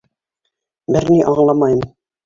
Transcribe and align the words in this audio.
Бер 0.97 1.07
ни 1.17 1.21
аңламайым! 1.35 1.89